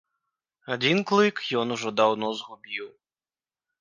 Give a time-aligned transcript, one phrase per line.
[0.75, 2.85] Адзін клык ён ужо даўно згубіў.